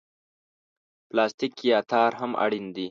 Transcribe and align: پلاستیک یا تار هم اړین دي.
پلاستیک 1.09 1.53
یا 1.71 1.79
تار 1.91 2.11
هم 2.19 2.31
اړین 2.43 2.65
دي. 2.75 2.79